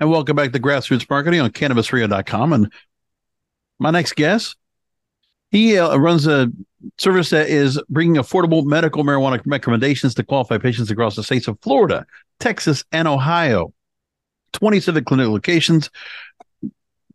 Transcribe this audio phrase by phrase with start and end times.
[0.00, 2.52] And welcome back to Grassroots Marketing on CannabisRadio.com.
[2.52, 2.72] And
[3.78, 4.56] my next guest,
[5.52, 6.50] he uh, runs a
[6.98, 11.60] service that is bringing affordable medical marijuana recommendations to qualified patients across the states of
[11.62, 12.04] Florida,
[12.40, 13.72] Texas, and Ohio.
[14.52, 15.90] 20 civic clinic locations,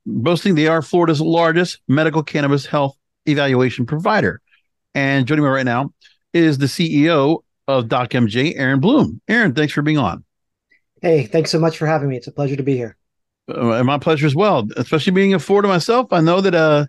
[0.05, 4.41] boasting they are Florida's largest medical cannabis health evaluation provider.
[4.93, 5.93] And joining me right now
[6.33, 9.21] is the CEO of DocMJ, Aaron Bloom.
[9.27, 10.23] Aaron, thanks for being on.
[11.02, 12.17] Hey, thanks so much for having me.
[12.17, 12.97] It's a pleasure to be here.
[13.47, 14.67] Uh, my pleasure as well.
[14.75, 16.86] Especially being a Florida myself, I know that uh,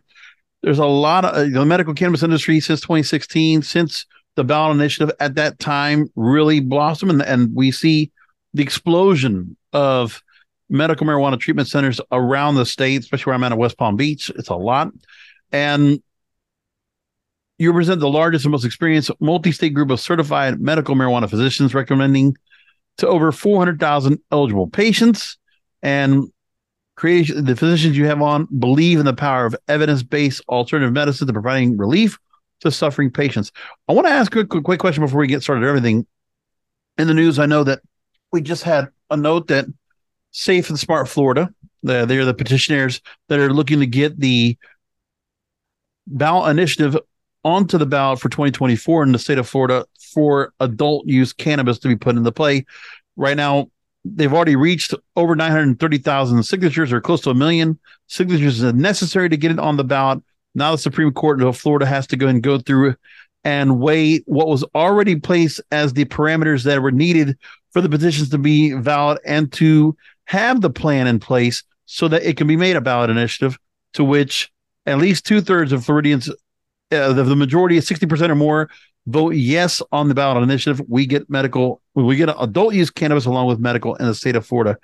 [0.63, 5.15] there's a lot of uh, the medical cannabis industry since 2016, since the ballot initiative
[5.21, 8.11] at that time really blossomed, and, and we see
[8.53, 10.23] the explosion of
[10.69, 14.31] medical marijuana treatment centers around the state, especially where I'm at in West Palm Beach.
[14.37, 14.89] It's a lot,
[15.53, 16.03] and
[17.59, 22.35] you represent the largest and most experienced multi-state group of certified medical marijuana physicians recommending
[23.01, 25.37] to over 400,000 eligible patients.
[25.83, 26.25] And
[26.97, 31.27] creation, the physicians you have on believe in the power of evidence based alternative medicine
[31.27, 32.19] to providing relief
[32.61, 33.53] to suffering patients.
[33.89, 35.67] I want to ask a quick, quick question before we get started.
[35.67, 36.07] Everything
[36.99, 37.81] in the news, I know that
[38.33, 39.65] we just had a note that
[40.31, 41.53] Safe and Smart Florida,
[41.83, 44.59] they're the petitioners that are looking to get the
[46.07, 46.99] ballot initiative
[47.45, 51.89] onto the ballot for 2024 in the state of Florida for adult use cannabis to
[51.89, 52.65] be put into play.
[53.17, 53.71] Right now,
[54.05, 59.37] they've already reached over 930,000 signatures or close to a million signatures is necessary to
[59.37, 60.23] get it on the ballot.
[60.55, 62.97] Now the Supreme Court of Florida has to go and go through
[63.45, 67.39] and weigh what was already placed as the parameters that were needed
[67.73, 69.97] for the petitions to be valid and to
[70.27, 73.59] have the plan in place so that it can be made a ballot initiative
[73.95, 74.51] to which
[74.87, 76.31] at least two thirds of Floridians,
[76.93, 78.71] uh, the, the majority, 60% or more,
[79.07, 83.47] vote yes on the ballot initiative, we get medical, we get adult use cannabis along
[83.47, 84.77] with medical in the state of Florida.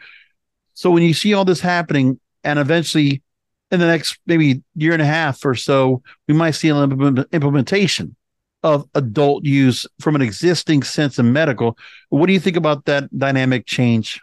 [0.75, 3.23] So when you see all this happening, and eventually
[3.71, 8.15] in the next maybe year and a half or so, we might see an implementation
[8.63, 11.77] of adult use from an existing sense of medical.
[12.09, 14.21] What do you think about that dynamic change?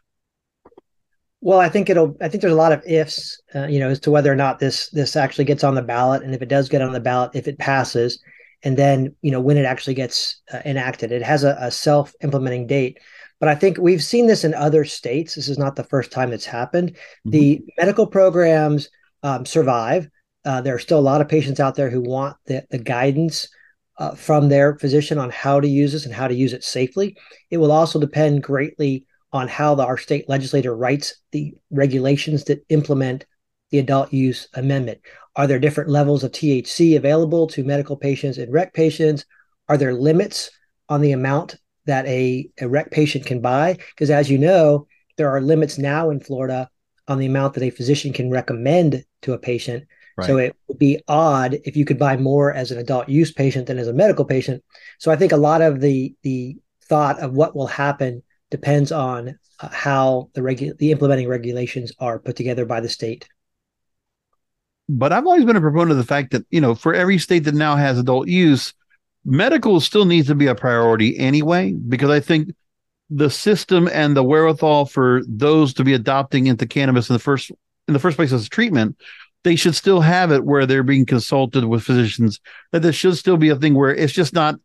[1.43, 2.15] Well, I think it'll.
[2.21, 4.59] I think there's a lot of ifs, uh, you know, as to whether or not
[4.59, 7.31] this this actually gets on the ballot, and if it does get on the ballot,
[7.33, 8.23] if it passes,
[8.63, 12.65] and then you know when it actually gets uh, enacted it has a, a self-implementing
[12.65, 12.97] date.
[13.41, 15.35] But i think we've seen this in other states.
[15.35, 16.91] This is not the first time it's happened.
[16.91, 17.29] Mm-hmm.
[17.31, 18.89] the medical programs
[19.21, 20.07] um, survive.
[20.45, 23.49] Uh, there are still a lot of patients out there who want the, the guidance
[23.97, 27.17] uh, from their physician on how to use this and how to use it safely.
[27.49, 32.63] It will also depend greatly on how the, our state legislator writes the regulations that
[32.69, 33.25] implement
[33.71, 34.99] the adult use amendment
[35.35, 39.25] are there different levels of THC available to medical patients and rec patients?
[39.67, 40.51] Are there limits
[40.89, 41.55] on the amount
[41.85, 43.77] that a, a rec patient can buy?
[43.89, 46.69] Because as you know, there are limits now in Florida
[47.07, 49.85] on the amount that a physician can recommend to a patient.
[50.15, 50.27] Right.
[50.27, 53.65] So it would be odd if you could buy more as an adult use patient
[53.67, 54.63] than as a medical patient.
[54.99, 58.21] So I think a lot of the the thought of what will happen
[58.53, 63.27] depends on uh, how the regu- the implementing regulations are put together by the state
[64.89, 67.45] but I've always been a proponent of the fact that, you know, for every state
[67.45, 68.73] that now has adult use,
[69.25, 72.49] medical still needs to be a priority anyway, because I think
[73.09, 77.51] the system and the wherewithal for those to be adopting into cannabis in the first
[77.87, 78.97] in the first place as a treatment,
[79.43, 82.39] they should still have it where they're being consulted with physicians.
[82.71, 84.55] That there should still be a thing where it's just not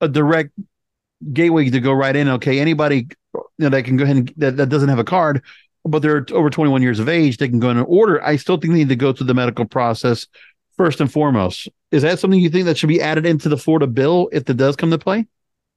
[0.00, 0.52] a direct
[1.32, 2.28] gateway to go right in.
[2.28, 3.08] Okay, anybody
[3.62, 5.42] you know, that can go ahead and that, that doesn't have a card
[5.84, 8.22] but they're over 21 years of age, they can go in an order.
[8.24, 10.26] I still think they need to go through the medical process
[10.76, 11.68] first and foremost.
[11.90, 14.56] Is that something you think that should be added into the Florida bill if it
[14.56, 15.26] does come to play?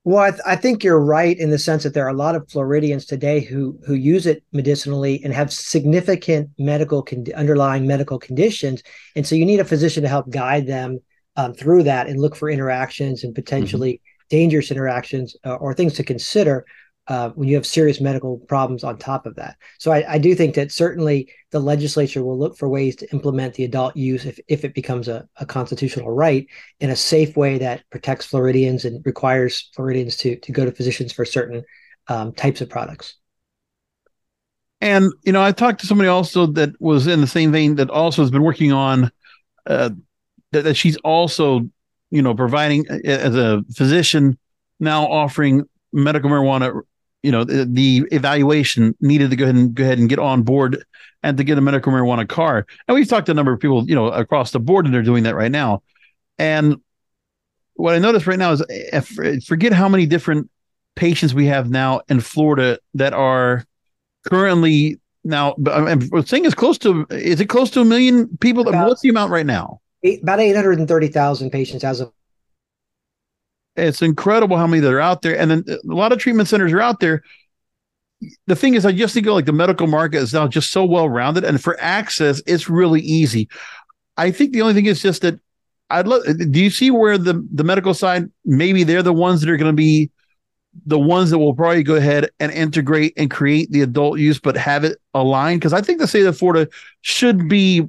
[0.03, 2.35] Well, I, th- I, think you're right in the sense that there are a lot
[2.35, 8.19] of Floridians today who who use it medicinally and have significant medical con- underlying medical
[8.19, 8.83] conditions,
[9.15, 10.99] and so you need a physician to help guide them
[11.37, 14.27] um, through that and look for interactions and potentially mm-hmm.
[14.29, 16.67] dangerous interactions uh, or things to consider
[17.07, 19.57] uh, when you have serious medical problems on top of that.
[19.77, 23.53] So I, I, do think that certainly the legislature will look for ways to implement
[23.53, 26.47] the adult use if, if it becomes a, a constitutional right
[26.79, 31.13] in a safe way that protects Floridians and requires Floridians to, to go to physicians
[31.13, 31.63] for certain
[32.07, 33.15] um, types of products.
[34.81, 37.89] And, you know, I talked to somebody also that was in the same vein that
[37.89, 39.11] also has been working on
[39.67, 39.91] uh,
[40.51, 41.61] that, that she's also,
[42.09, 44.37] you know, providing as a physician
[44.79, 46.81] now offering medical marijuana
[47.25, 50.43] you know the, the, evaluation needed to go ahead and go ahead and get on
[50.43, 50.85] board
[51.23, 52.69] and to get a medical marijuana card.
[52.87, 55.01] And we've talked to a number of people, you know, across the board, and they're
[55.01, 55.81] doing that right now.
[56.37, 56.77] And
[57.73, 60.51] what I notice right now is, eh, if, forget how many different
[60.95, 63.65] patients we have now in Florida that are
[64.27, 65.55] currently now.
[65.71, 67.07] I'm um, saying it's close to.
[67.09, 68.63] Is it close to a million people?
[68.63, 69.81] What's the amount right now?
[70.21, 72.13] About eight hundred and thirty thousand patients as of
[73.75, 75.37] it's incredible how many that are out there.
[75.37, 77.23] And then uh, a lot of treatment centers are out there.
[78.47, 81.09] The thing is, I just think like the medical market is now just so well
[81.09, 83.49] rounded, and for access, it's really easy.
[84.17, 85.39] I think the only thing is just that
[85.89, 86.23] I'd love.
[86.25, 89.71] Do you see where the the medical side maybe they're the ones that are going
[89.71, 90.09] to be
[90.85, 94.57] the ones that will probably go ahead and integrate and create the adult use, but
[94.57, 95.59] have it aligned?
[95.59, 96.69] Because I think the state of Florida
[97.01, 97.87] should be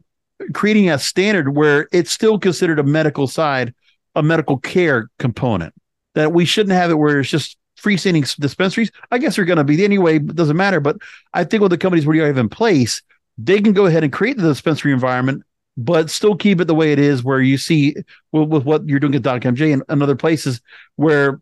[0.52, 3.74] creating a standard where it's still considered a medical side
[4.16, 5.72] a medical care component.
[6.14, 8.90] That we shouldn't have it where it's just freestanding dispensaries.
[9.10, 10.80] I guess they're going to be anyway, it doesn't matter.
[10.80, 10.96] But
[11.32, 13.02] I think with the companies where you have in place,
[13.38, 15.44] they can go ahead and create the dispensary environment,
[15.76, 17.94] but still keep it the way it is, where you see
[18.32, 20.62] with, with what you're doing at Doc MJ and, and other places
[20.96, 21.40] where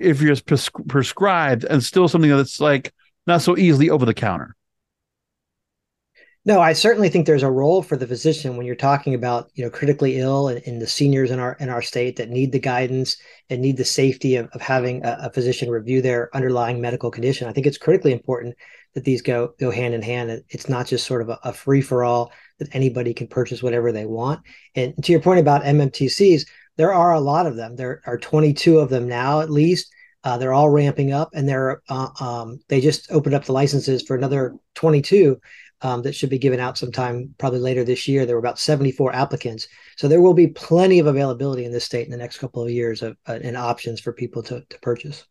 [0.00, 2.92] if you're pres- prescribed and still something that's like
[3.26, 4.56] not so easily over the counter.
[6.46, 9.62] No, I certainly think there's a role for the physician when you're talking about you
[9.62, 12.58] know critically ill and, and the seniors in our in our state that need the
[12.58, 13.18] guidance
[13.50, 17.46] and need the safety of, of having a, a, physician review their underlying medical condition.
[17.46, 18.54] I think it's critically important
[18.94, 20.42] that these go go hand in hand.
[20.48, 23.92] It's not just sort of a, a free for all that anybody can purchase whatever
[23.92, 24.40] they want.
[24.74, 26.46] And to your point about MMTCs,
[26.78, 27.76] there are a lot of them.
[27.76, 29.92] There are 22 of them now, at least.
[30.22, 34.02] Uh, they're all ramping up, and they're uh, um, they just opened up the licenses
[34.02, 35.40] for another 22
[35.82, 38.26] um, that should be given out sometime probably later this year.
[38.26, 39.68] There were about 74 applicants.
[39.96, 42.70] So there will be plenty of availability in this state in the next couple of
[42.70, 45.26] years of, uh, and options for people to, to purchase.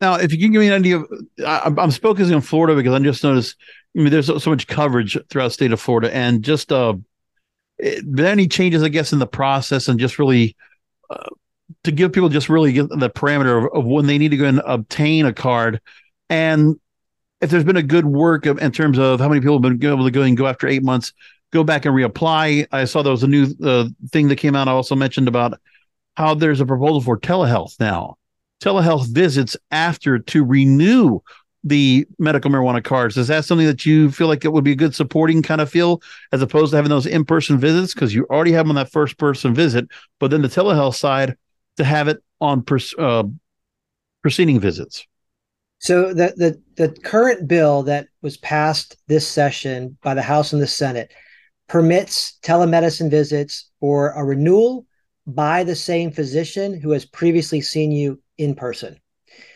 [0.00, 1.06] Now, if you can give me an idea of,
[1.44, 3.56] I, am focusing on Florida because I just noticed,
[3.96, 6.94] I mean, there's so, much coverage throughout state of Florida and just, uh,
[7.78, 10.56] it, any changes, I guess, in the process and just really,
[11.10, 11.30] uh,
[11.82, 14.62] to give people just really the parameter of, of when they need to go and
[14.64, 15.80] obtain a card
[16.30, 16.76] and
[17.40, 19.84] if there's been a good work of, in terms of how many people have been
[19.84, 21.12] able to go and go after eight months,
[21.52, 22.66] go back and reapply.
[22.72, 24.66] I saw there was a new uh, thing that came out.
[24.66, 25.60] I also mentioned about
[26.16, 28.16] how there's a proposal for telehealth now,
[28.62, 31.20] telehealth visits after to renew
[31.64, 33.16] the medical marijuana cards.
[33.16, 35.70] Is that something that you feel like it would be a good supporting kind of
[35.70, 37.92] feel as opposed to having those in person visits?
[37.92, 39.86] Because you already have them on that first person visit,
[40.18, 41.36] but then the telehealth side
[41.76, 43.24] to have it on pers- uh,
[44.22, 45.06] proceeding visits.
[45.78, 50.62] So the, the the current bill that was passed this session by the House and
[50.62, 51.12] the Senate
[51.68, 54.86] permits telemedicine visits for a renewal
[55.26, 58.98] by the same physician who has previously seen you in person.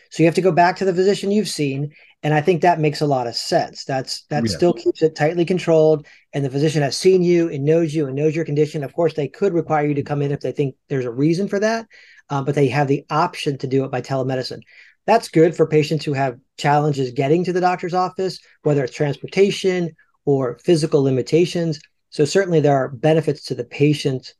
[0.09, 2.79] So you have to go back to the physician you've seen, and I think that
[2.79, 3.85] makes a lot of sense.
[3.85, 4.55] That's that yeah.
[4.55, 8.15] still keeps it tightly controlled, and the physician has seen you and knows you and
[8.15, 8.83] knows your condition.
[8.83, 11.47] Of course, they could require you to come in if they think there's a reason
[11.47, 11.87] for that,
[12.29, 14.61] um, but they have the option to do it by telemedicine.
[15.05, 19.95] That's good for patients who have challenges getting to the doctor's office, whether it's transportation
[20.25, 21.79] or physical limitations.
[22.09, 24.33] So certainly there are benefits to the patient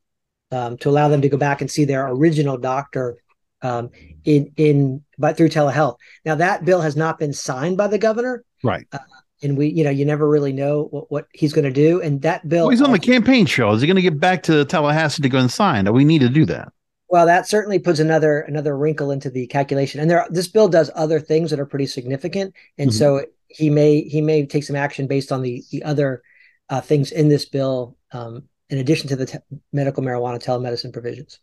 [0.51, 3.17] um, to allow them to go back and see their original doctor
[3.61, 3.89] um,
[4.25, 5.97] in in but through telehealth.
[6.25, 8.87] Now that bill has not been signed by the governor, right?
[8.91, 8.99] Uh,
[9.41, 12.01] and we, you know, you never really know what, what he's going to do.
[12.01, 13.71] And that bill, well, he's on the campaign trail.
[13.73, 15.91] Is he going to get back to Tallahassee to go and sign?
[15.93, 16.71] We need to do that.
[17.09, 19.99] Well, that certainly puts another another wrinkle into the calculation.
[19.99, 22.97] And there, this bill does other things that are pretty significant, and mm-hmm.
[22.97, 26.21] so he may he may take some action based on the the other
[26.69, 29.39] uh, things in this bill, um, in addition to the te-
[29.73, 31.39] medical marijuana telemedicine provisions.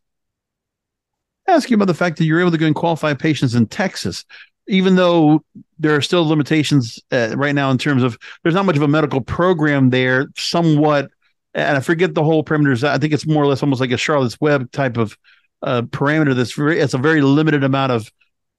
[1.49, 4.25] Ask you about the fact that you're able to go and qualify patients in Texas,
[4.67, 5.45] even though
[5.79, 8.89] there are still limitations uh, right now in terms of there's not much of a
[8.89, 10.29] medical program there.
[10.37, 11.11] Somewhat,
[11.55, 12.83] and I forget the whole parameters.
[12.83, 15.17] I think it's more or less almost like a Charlotte's Web type of
[15.63, 18.11] uh, parameter that's very it's a very limited amount of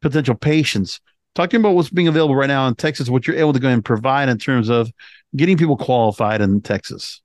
[0.01, 0.99] potential patients.
[1.35, 3.85] Talking about what's being available right now in Texas, what you're able to go and
[3.85, 4.91] provide in terms of
[5.35, 7.21] getting people qualified in Texas.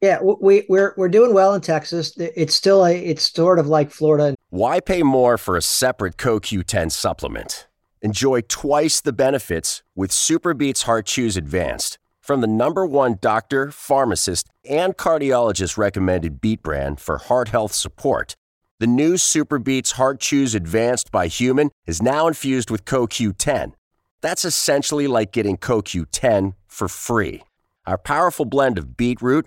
[0.00, 2.16] Yeah, we we're we're doing well in Texas.
[2.16, 4.34] It's still a it's sort of like Florida.
[4.48, 7.66] Why pay more for a separate CoQ10 supplement?
[8.00, 14.48] Enjoy twice the benefits with SuperBeets Heart Chews Advanced from the number one doctor, pharmacist,
[14.66, 18.34] and cardiologist recommended beet brand for heart health support.
[18.78, 23.74] The new SuperBeets Heart Chews Advanced by HumanN is now infused with CoQ10.
[24.22, 27.42] That's essentially like getting CoQ10 for free.
[27.86, 29.46] Our powerful blend of beetroot,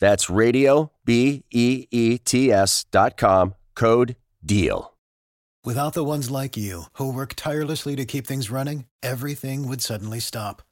[0.00, 4.94] That's radio, B E E T S dot com, code DEAL.
[5.62, 10.18] Without the ones like you, who work tirelessly to keep things running, everything would suddenly
[10.18, 10.62] stop.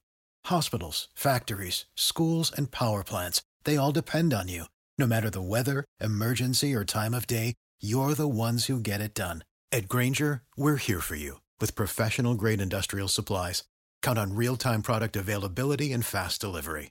[0.47, 4.65] Hospitals, factories, schools, and power plants, they all depend on you.
[4.97, 9.15] No matter the weather, emergency, or time of day, you're the ones who get it
[9.15, 9.45] done.
[9.71, 13.65] At Grainger, we're here for you with professional grade industrial supplies.
[14.03, 16.91] Count on real time product availability and fast delivery.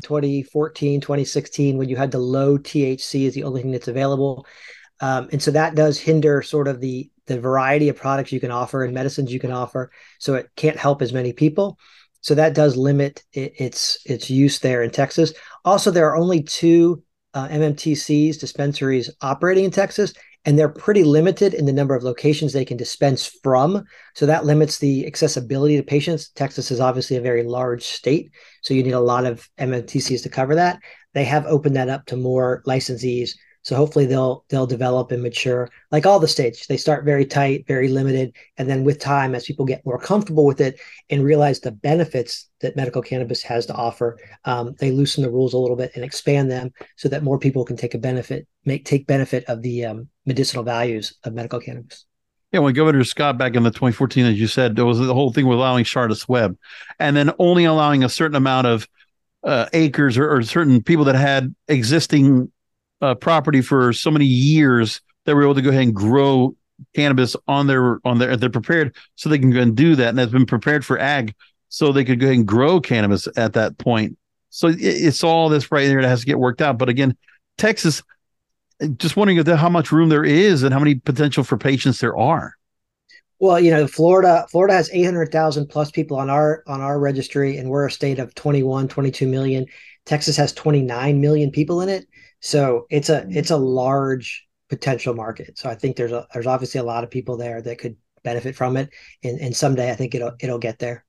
[0.00, 4.46] 2014, 2016, when you had the low THC is the only thing that's available.
[5.00, 8.50] Um, and so that does hinder sort of the the variety of products you can
[8.50, 9.92] offer and medicines you can offer.
[10.18, 11.78] So it can't help as many people.
[12.22, 15.32] So that does limit it, its its use there in Texas.
[15.64, 17.02] Also, there are only two
[17.32, 20.12] uh, MMTCs dispensaries operating in Texas,
[20.44, 23.84] and they're pretty limited in the number of locations they can dispense from.
[24.14, 26.30] So that limits the accessibility to patients.
[26.30, 28.30] Texas is obviously a very large state,
[28.62, 30.80] so you need a lot of MMTCs to cover that.
[31.12, 33.32] They have opened that up to more licensees
[33.62, 36.66] so hopefully they'll they'll develop and mature like all the states.
[36.66, 40.46] They start very tight, very limited, and then with time, as people get more comfortable
[40.46, 40.80] with it
[41.10, 45.52] and realize the benefits that medical cannabis has to offer, um, they loosen the rules
[45.52, 48.84] a little bit and expand them so that more people can take a benefit, make
[48.84, 52.04] take benefit of the um, medicinal values of medical cannabis.
[52.52, 55.32] Yeah, when Governor Scott back in the 2014, as you said, there was the whole
[55.32, 56.58] thing with allowing Charlotte's Web,
[56.98, 58.88] and then only allowing a certain amount of
[59.44, 62.50] uh, acres or, or certain people that had existing
[63.00, 66.54] uh, property for so many years that we're able to go ahead and grow
[66.94, 70.18] cannabis on their on their they're prepared so they can go and do that and
[70.18, 71.34] has been prepared for ag
[71.68, 74.16] so they could go ahead and grow cannabis at that point
[74.48, 77.14] so it, it's all this right there that has to get worked out but again
[77.58, 78.02] texas
[78.96, 82.54] just wondering how much room there is and how many potential for patients there are.
[83.38, 87.70] Well you know florida florida has 800000 plus people on our on our registry and
[87.70, 89.66] we're a state of 21 22 million.
[90.04, 92.06] Texas has 29 million people in it.
[92.40, 93.36] So it's a mm-hmm.
[93.36, 95.58] it's a large potential market.
[95.58, 98.56] So I think there's a there's obviously a lot of people there that could benefit
[98.56, 98.90] from it,
[99.22, 101.04] and and someday I think it'll it'll get there.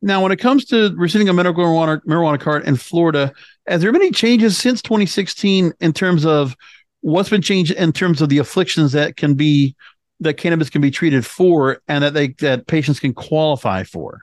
[0.00, 3.32] Now, when it comes to receiving a medical marijuana, marijuana card in Florida,
[3.66, 6.56] has there been any changes since 2016 in terms of
[7.00, 9.74] what's been changed in terms of the afflictions that can be
[10.20, 14.20] that cannabis can be treated for and that they that patients can qualify for?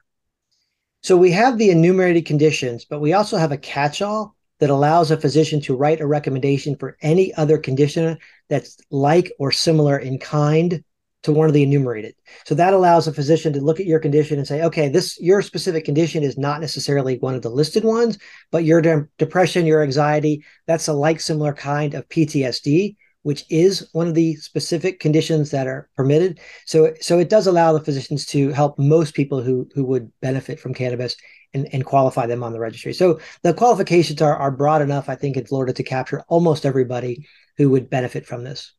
[1.03, 5.17] So we have the enumerated conditions, but we also have a catch-all that allows a
[5.17, 8.17] physician to write a recommendation for any other condition
[8.50, 10.84] that's like or similar in kind
[11.25, 12.13] to one of the enumerated.
[12.46, 15.41] So that allows a physician to look at your condition and say, okay, this your
[15.41, 18.20] specific condition is not necessarily one of the listed ones,
[18.51, 23.89] but your de- depression, your anxiety, that's a like similar kind of PTSD, which is
[23.91, 26.39] one of the specific conditions that are permitted.
[26.67, 30.60] So so it does allow the physicians to help most people who who would benefit
[30.60, 31.15] from cannabis
[31.55, 32.94] and, and qualify them on the registry.
[32.94, 37.27] So the qualifications are, are broad enough, I think, in Florida to capture almost everybody
[37.58, 38.74] who would benefit from this.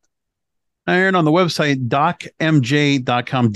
[0.87, 3.51] Aaron, on the website docmj.com,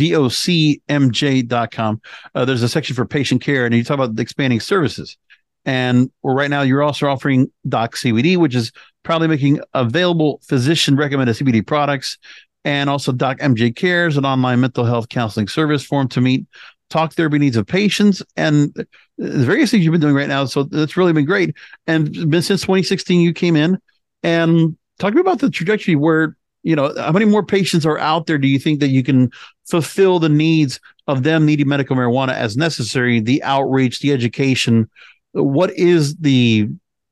[0.89, 2.01] docmj.com,
[2.35, 5.17] uh, there's a section for patient care, and you talk about expanding services.
[5.63, 8.71] And right now, you're also offering Doc CBD, which is
[9.03, 12.17] proudly making available physician recommended CBD products,
[12.65, 16.45] and also Doc MJ Cares, an online mental health counseling service formed to meet
[16.89, 18.73] talk therapy needs of patients and
[19.17, 20.43] the various things you've been doing right now.
[20.45, 21.55] So that's really been great.
[21.87, 23.77] And since 2016, you came in
[24.23, 27.97] and talk to me about the trajectory where you know how many more patients are
[27.97, 29.31] out there do you think that you can
[29.65, 33.19] fulfill the needs of them needing medical marijuana as necessary?
[33.19, 34.89] The outreach the education.
[35.31, 36.69] What is the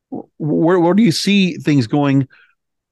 [0.10, 2.28] where where do you see things going?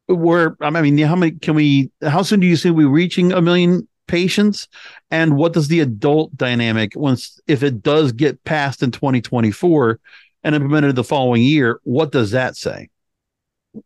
[0.07, 3.41] Where i mean how many can we how soon do you see we reaching a
[3.41, 4.67] million patients?
[5.11, 9.99] And what does the adult dynamic once if it does get passed in 2024
[10.43, 12.89] and implemented the following year what does that say?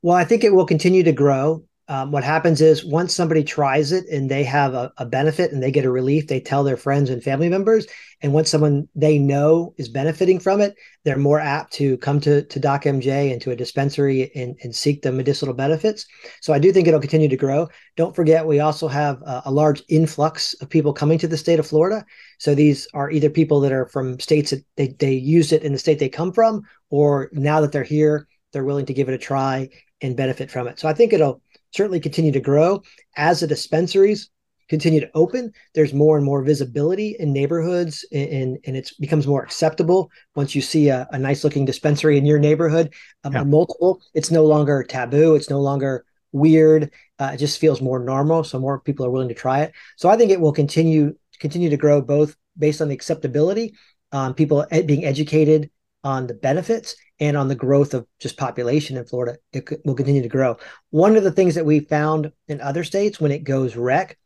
[0.01, 3.91] Well i think it will continue to grow um, what happens is once somebody tries
[3.91, 6.77] it and they have a, a, benefit and they get a relief, they tell their
[6.77, 7.85] friends and family members.
[8.21, 12.43] And once someone they know is benefiting from it, they're more apt to come to,
[12.43, 16.05] to Doc MJ and to a dispensary and, and seek the medicinal benefits.
[16.39, 17.67] So I do think it'll continue to grow.
[17.97, 21.59] Don't forget, we also have a, a large influx of people coming to the state
[21.59, 22.05] of Florida.
[22.37, 25.73] So these are either people that are from states that they, they used it in
[25.73, 29.13] the state they come from, or now that they're here, they're willing to give it
[29.13, 29.67] a try
[29.99, 30.79] and benefit from it.
[30.79, 31.41] So I think it'll
[31.71, 32.81] certainly continue to grow.
[33.17, 34.29] As the dispensaries
[34.71, 39.43] continue to open there's more and more visibility in neighborhoods and, and it becomes more
[39.43, 42.93] acceptable once you see a, a nice looking dispensary in your neighborhood.
[43.25, 43.43] Um, yeah.
[43.43, 48.45] multiple it's no longer taboo it's no longer weird uh, it just feels more normal
[48.45, 49.73] so more people are willing to try it.
[49.97, 53.73] So i think it will continue continue to grow both based on the acceptability
[54.13, 55.69] um, people being educated
[56.05, 59.37] on the benefits and on the growth of just population in Florida.
[59.53, 60.57] It will continue to grow.
[60.89, 64.17] One of the things that we found in other states when it goes rec,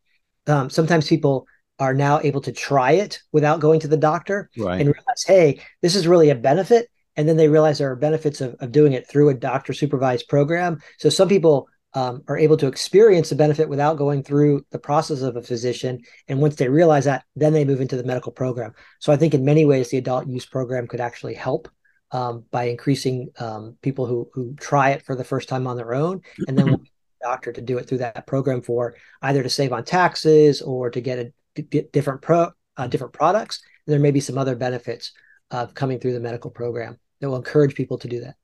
[0.47, 1.45] um, sometimes people
[1.77, 4.79] are now able to try it without going to the doctor right.
[4.79, 6.89] and realize, hey, this is really a benefit.
[7.17, 10.29] And then they realize there are benefits of, of doing it through a doctor supervised
[10.29, 10.79] program.
[10.97, 15.21] So some people um, are able to experience the benefit without going through the process
[15.21, 16.01] of a physician.
[16.29, 18.73] And once they realize that, then they move into the medical program.
[18.99, 21.69] So I think in many ways, the adult use program could actually help
[22.15, 25.93] um, by increasing um, people who who try it for the first time on their
[25.93, 26.77] own, and then
[27.21, 31.01] doctor to do it through that program for either to save on taxes or to
[31.01, 33.61] get a d- different pro uh, different products.
[33.85, 35.11] And there may be some other benefits
[35.51, 38.35] of coming through the medical program that will encourage people to do that.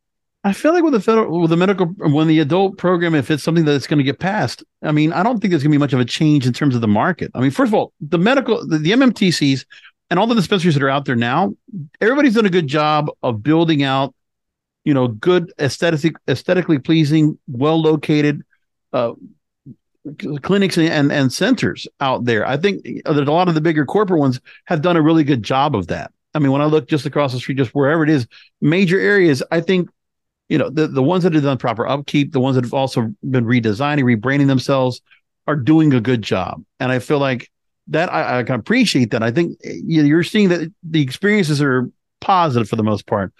[0.44, 3.44] I feel like with the federal, with the medical, when the adult program, if it's
[3.44, 5.86] something that's going to get passed, I mean, I don't think there's going to be
[5.86, 7.32] much of a change in terms of the market.
[7.36, 9.66] I mean, first of all, the medical, the, the MMTCs
[10.12, 11.56] and all the dispensaries that are out there now,
[12.02, 14.14] everybody's done a good job of building out,
[14.84, 18.44] you know, good aesthetic, aesthetically pleasing, well located
[18.92, 19.14] uh,
[20.42, 22.46] clinics and, and centers out there.
[22.46, 25.44] I think that a lot of the bigger corporate ones have done a really good
[25.44, 26.12] job of that.
[26.34, 28.28] I mean, when I look just across the street, just wherever it is,
[28.60, 29.90] major areas, I think,
[30.50, 33.14] you know, the, the ones that have done proper upkeep, the ones that have also
[33.24, 35.02] been redesigning, rebranding themselves
[35.48, 36.64] are doing a good job.
[36.80, 37.51] And I feel like
[37.92, 39.22] that I, I can appreciate that.
[39.22, 43.34] I think eh, you're seeing that the experiences are positive for the most part.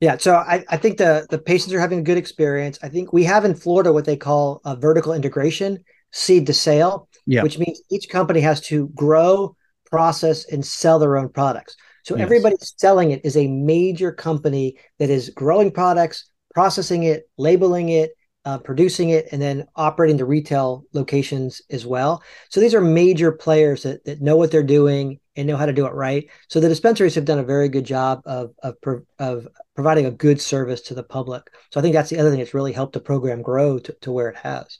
[0.00, 2.78] Yeah, so I, I think the the patients are having a good experience.
[2.82, 7.08] I think we have in Florida what they call a vertical integration, seed to sale,
[7.26, 7.42] yeah.
[7.42, 9.56] which means each company has to grow,
[9.90, 11.76] process, and sell their own products.
[12.04, 12.22] So yes.
[12.22, 18.12] everybody selling it is a major company that is growing products, processing it, labeling it,
[18.44, 22.22] uh, producing it and then operating the retail locations as well.
[22.50, 25.72] So these are major players that, that know what they're doing and know how to
[25.72, 26.28] do it right.
[26.48, 28.76] So the dispensaries have done a very good job of of,
[29.18, 31.50] of providing a good service to the public.
[31.72, 34.12] So I think that's the other thing that's really helped the program grow to, to
[34.12, 34.78] where it has.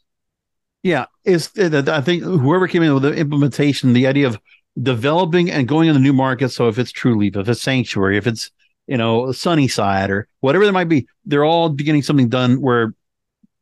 [0.83, 4.41] Yeah, is I think whoever came in with the implementation, the idea of
[4.81, 6.55] developing and going into new markets.
[6.55, 8.51] So if it's Trulieve, if it's Sanctuary, if it's
[8.87, 12.95] you know Sunnyside or whatever there might be, they're all getting something done where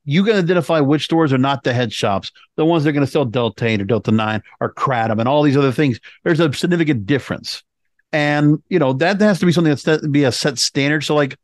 [0.07, 3.05] you can identify which stores are not the head shops, the ones that are going
[3.05, 6.01] to sell Delta 8 or Delta 9 or Kratom and all these other things.
[6.25, 7.65] There's a significant difference.
[8.13, 11.03] And, you know, that has to be something that's to be a set standard.
[11.03, 11.37] So, like,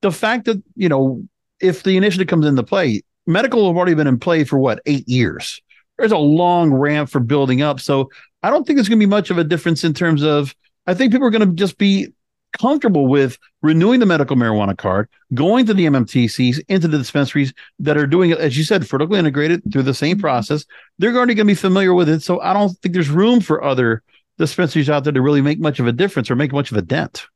[0.00, 1.24] the fact that, you know,
[1.60, 5.08] if the initiative comes into play, medical have already been in play for what, eight
[5.08, 5.60] years.
[5.98, 7.80] There's a long ramp for building up.
[7.80, 8.10] So,
[8.44, 10.54] I don't think there's going to be much of a difference in terms of,
[10.86, 12.12] I think people are going to just be
[12.52, 17.96] comfortable with renewing the medical marijuana card, going to the MMTCs, into the dispensaries that
[17.96, 20.22] are doing it, as you said, vertically integrated through the same mm-hmm.
[20.22, 20.64] process.
[20.98, 22.22] They're already going to be familiar with it.
[22.22, 24.02] So I don't think there's room for other
[24.38, 26.82] dispensaries out there to really make much of a difference or make much of a
[26.82, 27.26] dent.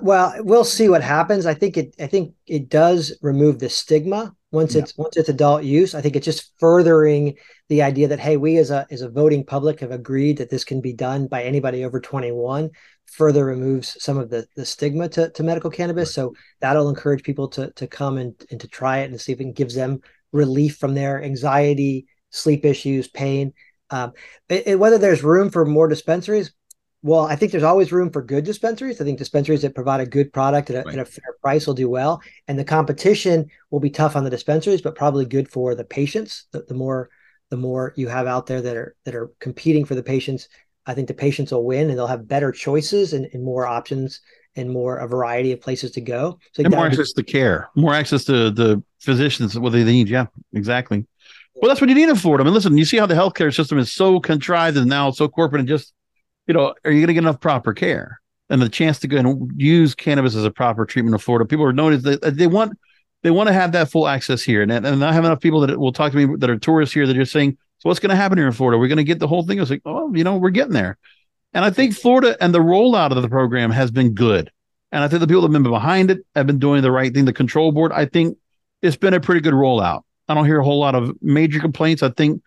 [0.00, 1.44] Well, we'll see what happens.
[1.44, 1.94] I think it.
[2.00, 4.82] I think it does remove the stigma once yeah.
[4.82, 7.36] it's once it's adult use, I think it's just furthering
[7.68, 10.62] the idea that hey, we as a as a voting public have agreed that this
[10.62, 12.70] can be done by anybody over 21.
[13.12, 16.10] Further removes some of the the stigma to, to medical cannabis.
[16.10, 16.14] Right.
[16.14, 19.40] So that'll encourage people to to come and, and to try it and see if
[19.40, 20.00] it gives them
[20.32, 23.52] relief from their anxiety, sleep issues, pain.
[23.90, 24.12] Um,
[24.48, 26.52] whether there's room for more dispensaries,
[27.02, 29.00] well, I think there's always room for good dispensaries.
[29.00, 30.94] I think dispensaries that provide a good product at a, right.
[30.94, 32.22] at a, fair price will do well.
[32.46, 36.46] And the competition will be tough on the dispensaries, but probably good for the patients.
[36.52, 37.10] The, the more
[37.50, 40.48] the more you have out there that are that are competing for the patients,
[40.86, 44.20] I think the patients will win and they'll have better choices and, and more options
[44.56, 46.38] and more a variety of places to go.
[46.52, 50.08] So and more access be- to care, more access to the physicians, what they need.
[50.08, 51.06] Yeah, exactly.
[51.54, 52.42] Well, that's what you need in Florida.
[52.42, 55.28] I mean, listen, you see how the healthcare system is so contrived and now so
[55.28, 55.94] corporate and just
[56.46, 58.20] you know, are you going to get enough proper care?
[58.50, 61.64] And the chance to go and use cannabis as a proper treatment in Florida, people
[61.64, 62.76] are noticed that they want
[63.22, 65.78] they want to have that full access here, and and I have enough people that
[65.78, 68.16] will talk to me that are tourists here that are saying, "So what's going to
[68.16, 68.78] happen here in Florida?
[68.78, 70.72] We're going to get the whole thing." I was like, "Oh, you know, we're getting
[70.72, 70.98] there,"
[71.52, 74.50] and I think Florida and the rollout of the program has been good,
[74.90, 77.12] and I think the people that have been behind it have been doing the right
[77.12, 77.24] thing.
[77.24, 78.38] The control board, I think,
[78.80, 80.02] it's been a pretty good rollout.
[80.28, 82.02] I don't hear a whole lot of major complaints.
[82.02, 82.42] I think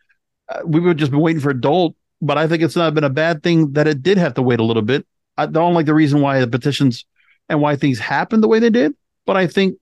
[0.49, 3.43] uh, we've just been waiting for adult but I think it's not been a bad
[3.43, 5.05] thing that it did have to wait a little bit.
[5.37, 7.05] I don't like the reason why the petitions
[7.49, 8.93] and why things happened the way they did,
[9.25, 9.77] but I think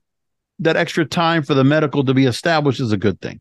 [0.59, 3.39] that extra time for the medical to be established is a good thing.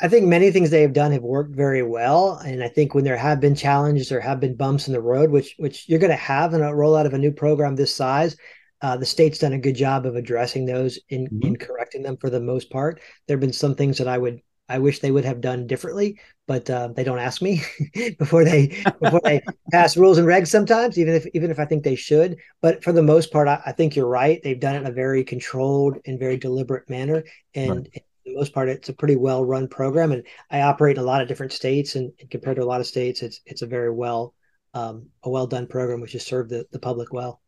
[0.00, 3.04] I think many things they have done have worked very well, and I think when
[3.04, 6.10] there have been challenges or have been bumps in the road, which which you're going
[6.10, 8.36] to have in a rollout of a new program this size,
[8.80, 11.48] uh, the state's done a good job of addressing those in, mm-hmm.
[11.48, 13.00] in correcting them for the most part.
[13.26, 16.20] There have been some things that I would I wish they would have done differently,
[16.46, 17.62] but uh, they don't ask me
[18.18, 18.68] before they
[19.00, 19.40] before they
[19.72, 20.48] pass rules and regs.
[20.48, 23.62] Sometimes, even if even if I think they should, but for the most part, I,
[23.64, 24.40] I think you're right.
[24.42, 28.04] They've done it in a very controlled and very deliberate manner, and right.
[28.38, 30.12] Most part, it's a pretty well run program.
[30.12, 32.86] And I operate in a lot of different states, and, compared to a lot of
[32.86, 34.34] states, it's it's a very well
[34.74, 37.40] um, a well done program, which has served the, the public well.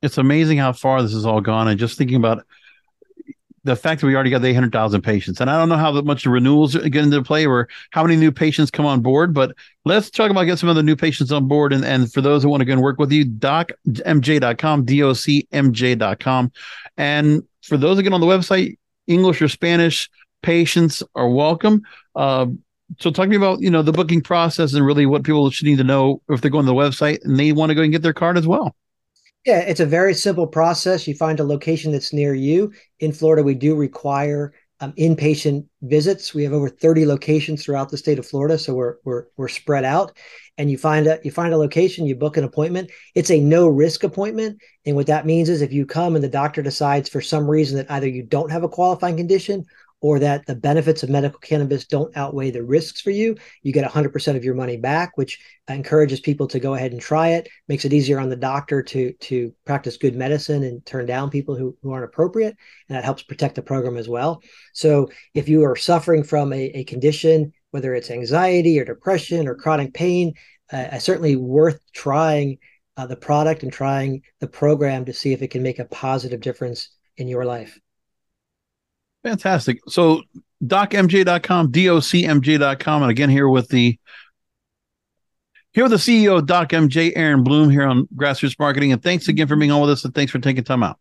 [0.00, 2.44] It's amazing how far this has all gone, and just thinking about
[3.64, 6.30] the fact that we already got 800,000 patients, and I don't know how much the
[6.30, 10.32] renewals get into play or how many new patients come on board, but let's talk
[10.32, 11.72] about getting some of the new patients on board.
[11.72, 16.52] And, and for those who want to go and work with you, docmj.com, docmj.com.
[16.96, 20.10] And for those that get on the website, English or Spanish
[20.42, 21.82] patients are welcome.
[22.14, 22.46] Uh,
[22.98, 25.66] so talk to me about, you know, the booking process and really what people should
[25.66, 27.92] need to know if they're going to the website and they want to go and
[27.92, 28.74] get their card as well.
[29.46, 31.08] Yeah, it's a very simple process.
[31.08, 32.72] You find a location that's near you.
[33.00, 34.52] In Florida, we do require
[34.82, 36.34] um, inpatient visits.
[36.34, 39.84] We have over 30 locations throughout the state of Florida, so we're we're we're spread
[39.84, 40.16] out.
[40.58, 42.90] And you find a you find a location, you book an appointment.
[43.14, 46.28] It's a no risk appointment, and what that means is if you come and the
[46.28, 49.64] doctor decides for some reason that either you don't have a qualifying condition
[50.02, 53.88] or that the benefits of medical cannabis don't outweigh the risks for you, you get
[53.88, 55.38] 100% of your money back, which
[55.68, 59.12] encourages people to go ahead and try it, makes it easier on the doctor to,
[59.14, 62.56] to practice good medicine and turn down people who, who aren't appropriate.
[62.88, 64.42] And that helps protect the program as well.
[64.74, 69.54] So if you are suffering from a, a condition, whether it's anxiety or depression or
[69.54, 70.34] chronic pain,
[70.72, 72.58] uh, certainly worth trying
[72.96, 76.40] uh, the product and trying the program to see if it can make a positive
[76.40, 77.78] difference in your life.
[79.22, 79.80] Fantastic.
[79.88, 80.22] So
[80.64, 83.02] docmj.com, docmj.com.
[83.02, 83.98] And again, here with the
[85.72, 88.92] here with the CEO of DocMJ, Aaron Bloom, here on Grassroots Marketing.
[88.92, 90.98] And thanks again for being on with us and thanks for taking time out.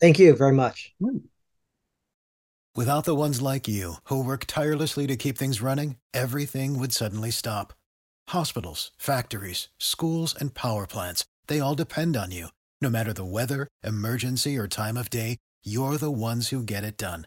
[0.00, 0.92] Thank you very much.
[2.74, 7.30] Without the ones like you who work tirelessly to keep things running, everything would suddenly
[7.30, 7.72] stop.
[8.30, 12.48] Hospitals, factories, schools, and power plants, they all depend on you.
[12.80, 16.96] No matter the weather, emergency, or time of day, you're the ones who get it
[16.96, 17.26] done.